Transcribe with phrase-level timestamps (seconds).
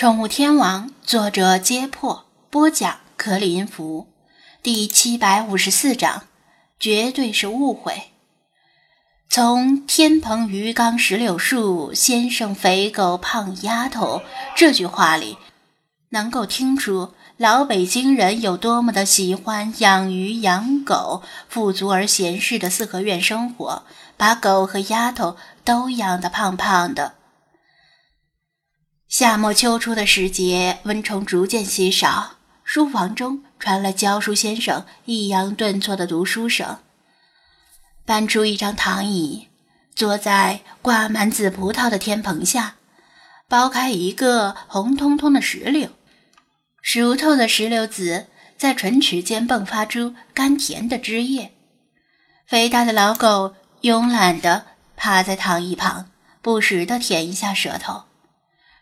[0.00, 4.08] 宠物天王，作者：揭破，播讲：克林福，
[4.62, 6.22] 第七百五十四章，
[6.78, 8.04] 绝对是误会。
[9.28, 14.22] 从“天蓬鱼缸石榴树，先生肥狗胖丫头”
[14.56, 15.36] 这句话里，
[16.08, 23.82] 能够听出老北京人有多么的喜欢养鱼养狗，富足而闲适的四合院生活，
[24.16, 27.16] 把狗和丫头都养得胖胖的。
[29.10, 36.78] 夏末秋初的时节，蚊虫逐渐稀少，书房中传来教书先生抑扬顿挫的读书声。
[38.04, 39.48] 搬出一张躺椅，
[39.96, 42.76] 坐在挂满紫葡萄的天棚下，
[43.48, 45.88] 剥开一个红彤彤的石榴，
[46.80, 51.52] 熟透的石榴籽在唇齿间迸发出甘甜的汁液。
[52.46, 56.08] 肥大的老狗慵懒地趴在躺椅旁，
[56.40, 58.04] 不时地舔一下舌头。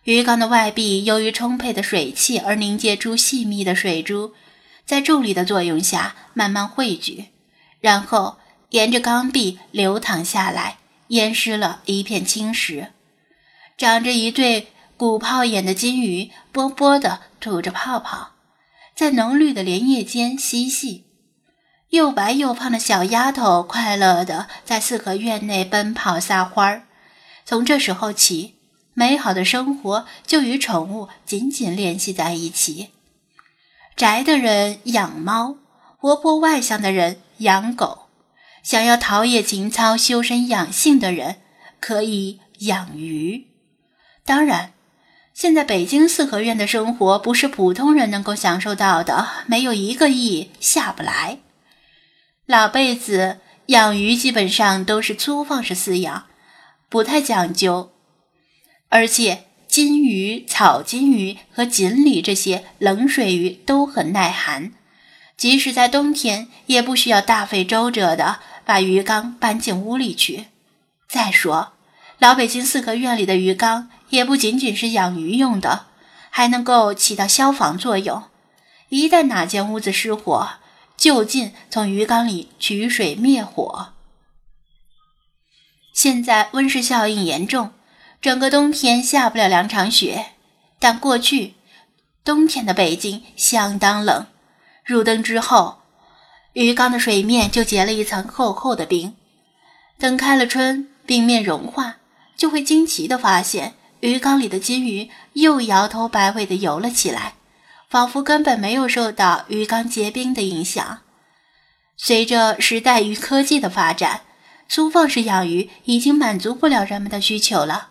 [0.09, 4.33] 鱼缸的外壁由于充沛的水汽而凝结出细密的水珠，
[4.87, 7.27] 在重力的作用下慢慢汇聚，
[7.81, 8.39] 然后
[8.70, 10.78] 沿着缸壁流淌下来，
[11.09, 12.87] 淹湿了一片青石。
[13.77, 18.31] 长着一对鼓泡眼的金鱼啵啵地吐着泡泡，
[18.97, 21.05] 在浓绿的莲叶间嬉戏。
[21.91, 26.84] 又白又胖的小丫头快乐地在四合院内奔跑撒欢儿。
[27.45, 28.55] 从这时候起。
[28.98, 32.88] 美好的生活就与宠物紧紧联系在一起。
[33.94, 35.54] 宅的人养猫，
[35.98, 38.08] 活泼外向的人养狗，
[38.64, 41.36] 想要陶冶情操、修身养性的人
[41.78, 43.46] 可以养鱼。
[44.24, 44.72] 当然，
[45.32, 51.38] 现在北京四合院的生活不是普通人能够享受到的，没有一个亿下不来。
[52.46, 56.26] 老辈子养鱼基本上都是粗放式饲养，
[56.88, 57.92] 不太讲究。
[58.89, 64.72] 而且金鱼、草金鱼和锦鲤这些冷水鱼都很耐寒，
[65.36, 70.47] 即使在冬天也不需要大费周折的把鱼缸搬进屋里去。
[71.06, 71.72] 再说，
[72.19, 75.87] 老北京四合院里的鱼缸也不仅仅是养鱼用的，
[76.31, 78.25] 还能够起到消防作用。
[78.88, 80.49] 一旦哪间屋子失火，
[80.97, 83.93] 就近从鱼缸里取水灭火。
[85.93, 87.72] 现在温室效应严重。
[88.21, 90.33] 整个冬天下不了两场雪，
[90.81, 91.55] 但过去
[92.25, 94.27] 冬天的北京相当冷。
[94.84, 95.79] 入冬之后，
[96.55, 99.15] 鱼缸的水面就结了一层厚厚的冰。
[99.99, 101.97] 等开了春，冰面融化，
[102.37, 107.35] 就会惊奇地发现，鱼缸里的金鱼又摇头摆尾地游了起来，
[107.89, 111.00] 仿佛根本没有受到鱼缸结冰的影响。
[111.97, 114.23] 随着时代与科技的发展，
[114.69, 117.91] 粗放式养鱼已经满足不了人们的需求了。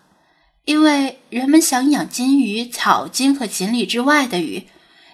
[0.68, 4.68] 因为人们想养金鱼、草金和锦鲤之外的鱼，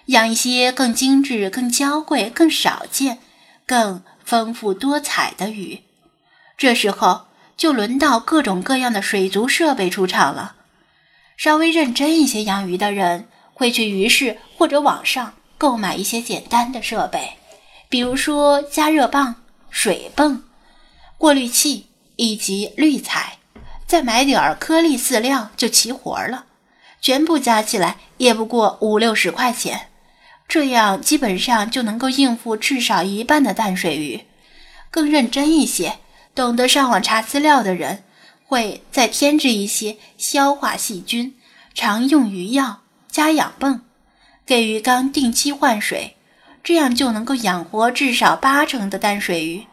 [0.07, 3.19] 养一些更精致、更娇贵、更少见、
[3.65, 5.79] 更丰富多彩的鱼，
[6.57, 10.57] 这时候就轮到各种各样的水族设备出场了。
[11.37, 17.37] 稍微认真一些养鱼的人会去鱼市或者网上购买一些简单的设备，
[17.87, 19.35] 比如说加热棒、
[19.69, 20.43] 水泵、
[21.17, 21.85] 过滤器
[22.17, 23.37] 以及滤材。
[23.95, 26.47] 再买点儿颗粒饲料就齐活了，
[26.99, 29.87] 全部加起来也不过五六十块钱，
[30.49, 34.25] 这样基本上就能够应付至少一半的淡水鱼。
[34.91, 35.99] 更认真一些，
[36.35, 38.03] 懂得上网查资料的人，
[38.43, 41.33] 会再添置一些消化细菌、
[41.73, 43.79] 常用鱼药、加氧泵，
[44.45, 46.17] 给鱼缸定期换水，
[46.61, 49.65] 这样就能够养活至少八成的淡水鱼。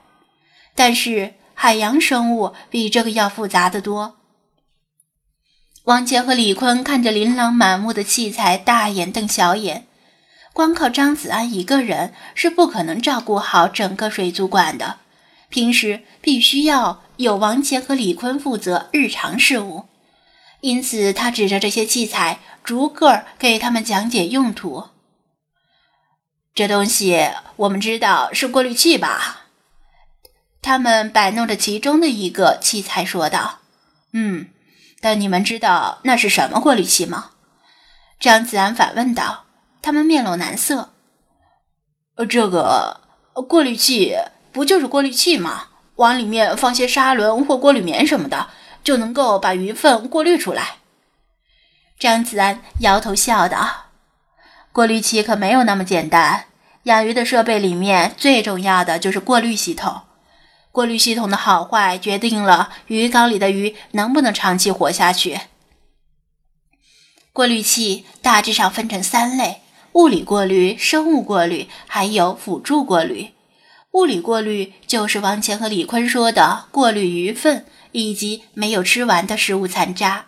[0.76, 1.34] 但是。
[1.54, 4.16] 海洋生物比这个要复杂的多。
[5.84, 9.86] 王杰和李坤看着琳琅满目的器材，大眼瞪小眼。
[10.52, 14.98] 光靠张子安一个人是不可能照顾好整个水族馆的，
[15.48, 19.86] 平时必须要有王杰和李坤负责日常事务。
[20.60, 24.90] 因此，他指着这些器材，逐个给他们讲解用途。
[26.54, 29.41] 这东西我们知道是过滤器吧？
[30.62, 33.58] 他们摆弄着其中的一个器材，说道
[34.14, 34.46] ：“嗯，
[35.00, 37.32] 但你们知道那是什么过滤器吗？”
[38.18, 39.44] 张子安反问道。
[39.84, 40.92] 他们面露难色。
[42.14, 43.00] “呃，这个
[43.48, 44.16] 过滤器
[44.52, 45.64] 不就是过滤器吗？
[45.96, 48.50] 往里面放些砂轮或过滤棉什么的，
[48.84, 50.76] 就能够把鱼粪过滤出来。”
[51.98, 53.86] 张子安摇头笑道
[54.70, 56.44] ：“过滤器可没有那么简单。
[56.84, 60.02] 养鱼的设备里面最重要的就是过滤系统。”
[60.72, 65.38] 过滤系统的好坏决定了鱼缸里的鱼能不能长期活下去。
[67.32, 69.60] 过滤器大致上分成三类：
[69.92, 73.32] 物理过滤、生物过滤，还有辅助过滤。
[73.92, 80.26] 物理过滤就是王乾和李坤说的过滤鱼粪以及没有吃完的食物残渣。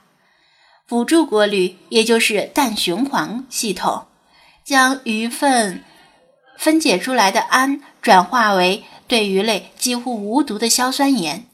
[0.87, 4.06] 辅助过滤也就是氮循环系统，
[4.62, 5.82] 将鱼粪
[6.58, 11.46] 分解出来的氨转化为对鱼类几乎无毒的硝酸盐。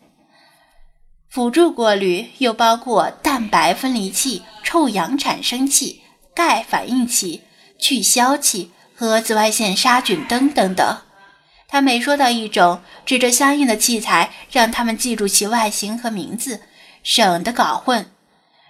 [1.28, 6.00] 辅助过滤又包括蛋白分离器、臭氧产生器、
[6.34, 7.42] 钙反应器、
[7.78, 11.02] 去硝器和紫外线杀菌灯等等。
[11.68, 16.62] 他每说到一种，指着相应的器材，让他们记住其外形和名字，
[17.02, 18.10] 省得搞混。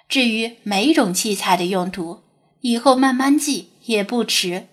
[0.08, 2.24] 至于每种器材的用途，
[2.62, 4.66] 以后慢慢记也不迟。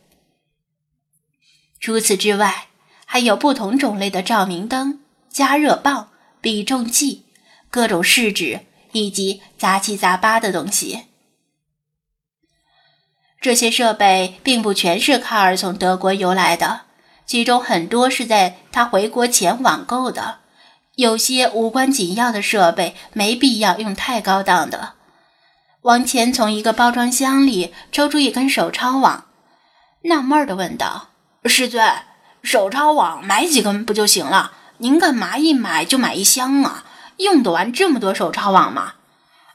[1.80, 2.70] 除此之外，
[3.08, 5.00] 还有不同种类的照明灯、
[5.30, 6.10] 加热棒、
[6.40, 7.24] 比重计。
[7.70, 8.62] 各种试纸
[8.94, 11.04] 以及杂七杂八的东西，
[13.42, 16.84] 这些设备并不全是卡尔从德国邮来的，
[17.26, 20.40] 其中很多是在他回国前网购的。
[20.96, 24.94] 有些无关紧要的设备没必要用太高档的。
[25.82, 29.26] 王乾从一个包装箱里抽出一根手抄网，
[30.04, 31.10] 纳闷的问道
[31.44, 31.86] ：“师尊，
[32.48, 34.54] 手抄网买几根不就行了？
[34.78, 36.86] 您干嘛一买就买一箱啊？”
[37.20, 38.94] 用得完这么多手抄网吗？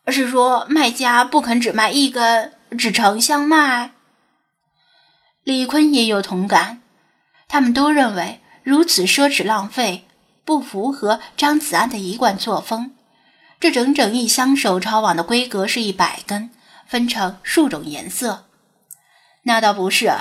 [0.05, 3.93] 而是说卖家不肯只卖一根，只成箱卖？
[5.43, 6.83] 李坤也有同感，
[7.49, 10.06] 他们都认为如此奢侈浪费，
[10.44, 12.94] 不符合张子安的一贯作风。
[13.59, 16.50] 这整整一箱手抄网的规格是一百根，
[16.87, 18.44] 分成数种颜色。
[19.44, 20.12] 那倒不是，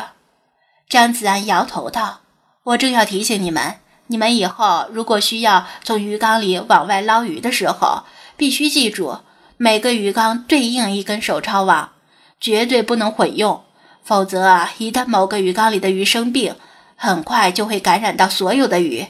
[0.88, 2.22] 张子安摇头道
[2.64, 3.78] ：“我正要提醒你们。”
[4.08, 8.04] 你们以后如果需要从鱼缸里往外捞鱼的时候，
[8.36, 9.20] 必须记住
[9.56, 11.94] 每个鱼缸对应一根手抄网，
[12.38, 13.64] 绝对不能混用，
[14.04, 16.58] 否则啊，一旦某个鱼缸里的鱼生病，
[16.98, 19.08] 很快就会感染到所有的鱼。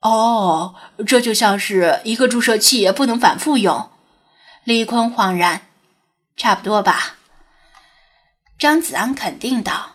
[0.00, 0.74] 哦，
[1.06, 3.90] 这就像是一个注射器，不能反复用。
[4.64, 5.66] 李坤恍然，
[6.34, 7.16] 差不多吧。
[8.58, 9.89] 张子安肯定道。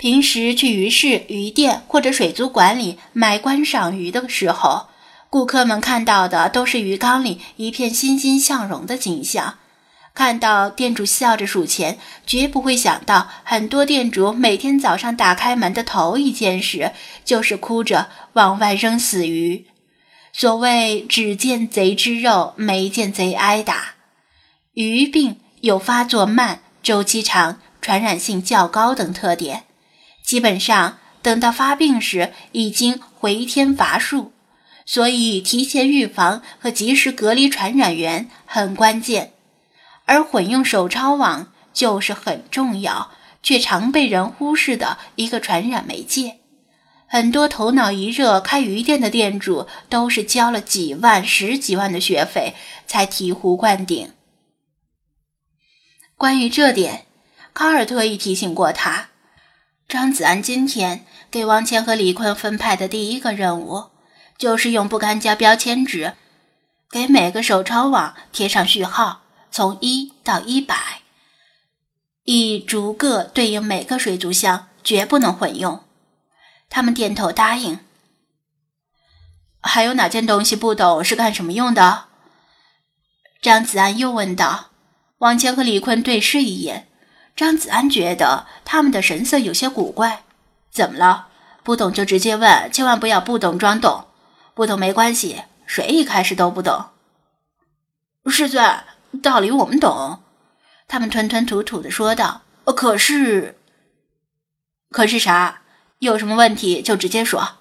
[0.00, 4.86] 平时去鱼市、鱼店或者水族馆里买观赏鱼的时候，
[5.28, 9.58] 顾客们看到的都是鱼缸里一片欣欣向荣的景象。
[10.14, 16.92] 看到店主笑着数钱，绝不会想到很多店主每天早上打开门的头一件事
[17.22, 19.66] 就是哭着往外扔死鱼。
[20.32, 23.96] 所谓“只见贼吃肉，没见贼挨打”，
[24.72, 29.64] 鱼病有发作慢、周期长、传染性较高等特点。
[30.30, 34.32] 基本上等到发病时已经回天乏术，
[34.86, 39.32] 所以提前预防和及时隔离传染源很关键。
[40.04, 43.10] 而混用手抄网就是很重要
[43.42, 46.38] 却常被人忽视的一个传染媒介。
[47.08, 52.54] 很多头脑一热开鱼店的店主都是交了几万、十几万的学费
[52.86, 54.12] 才醍醐灌顶。
[56.16, 57.06] 关于这点，
[57.52, 59.09] 卡尔特意提醒过他。
[59.90, 63.86] 张子安今天给王谦和李坤分派的第一个任务，
[64.38, 66.14] 就是用不干胶标签纸
[66.88, 71.00] 给每个手抄网贴上序号，从一到一百，
[72.22, 75.82] 以逐个对应每个水族箱，绝不能混用。
[76.68, 77.80] 他们点头答应。
[79.60, 82.04] 还有哪件东西不懂是干什么用的？
[83.42, 84.70] 张子安又问道。
[85.18, 86.86] 王谦和李坤对视一眼。
[87.34, 90.24] 张子安觉得他们的神色有些古怪，
[90.70, 91.28] 怎么了？
[91.62, 94.06] 不懂就直接问，千万不要不懂装懂。
[94.54, 96.86] 不懂没关系，谁一开始都不懂。
[98.26, 98.84] 师尊，
[99.22, 100.22] 道理我们懂。
[100.86, 102.42] 他们吞吞吐吐的说道。
[102.64, 103.58] 可是，
[104.90, 105.62] 可是啥？
[105.98, 107.56] 有什么问题就直接说。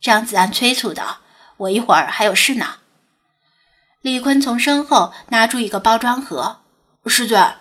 [0.00, 1.18] 张子安催促道。
[1.58, 2.76] 我一会儿还有事呢。
[4.00, 6.60] 李坤从身后拿出一个包装盒，
[7.06, 7.56] 师尊。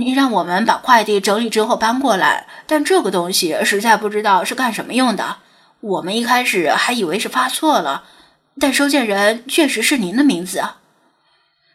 [0.00, 5.36] 你让我们把快递整理之后搬过来，但这个东西实在不知道是干什么用的。
[5.80, 8.04] 我们一开始还以为是发错了，
[8.58, 10.64] 但收件人确实是您的名字。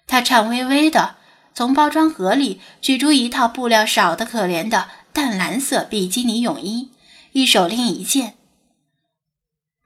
[0.08, 1.18] 他颤巍巍的
[1.54, 6.90] 从包装盒里取出一套布料少得可怜的淡蓝色比基尼泳衣，
[7.34, 8.34] 一手拎一件。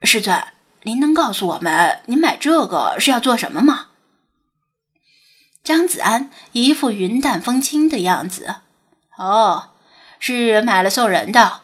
[0.02, 0.42] 师尊，
[0.84, 3.88] 您能告诉我们，您买这个是要做什么吗？
[5.62, 8.56] 张子安一副云淡风轻的样子。
[9.16, 9.70] 哦，
[10.18, 11.60] 是买了送人的。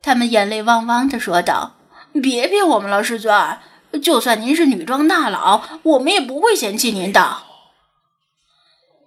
[0.00, 1.74] 他们眼泪汪汪的说道
[2.22, 3.58] ：“别骗我们了，师尊！
[4.02, 7.38] 就算您是女装大佬，我们也不会嫌弃您的。”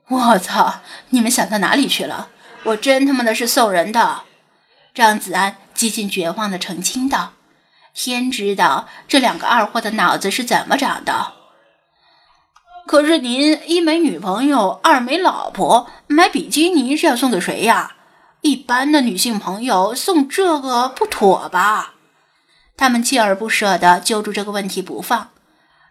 [0.10, 0.82] 我操！
[1.10, 2.30] 你们想到哪里去了？
[2.64, 4.24] 我真他妈的是送人的！
[4.94, 7.34] 张子安几近绝望的澄清道
[7.96, 11.39] ：“天知道这两个二货的脑子是怎么长的。
[12.90, 17.98] 可是您一没女朋友，二没老婆，买比基尼是要送给谁呀？
[18.42, 21.94] 一般的女性朋友送这个不妥吧？”
[22.76, 25.30] 他们锲而不舍地揪住这个问题不放。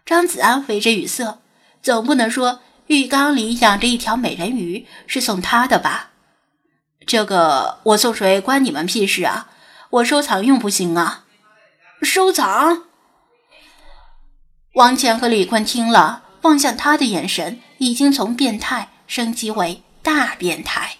[0.05, 1.39] 张子安为之语塞，
[1.81, 2.59] 总不能说。
[2.87, 6.09] 浴缸里养着一条美人鱼，是送他的吧？
[7.07, 9.47] 这个我送谁关你们屁事啊！
[9.91, 11.23] 我收藏用不行啊！
[12.01, 12.83] 收藏。
[14.73, 20.98] 王强和李坤听了，望向他的眼神已经从变态升级为大变态。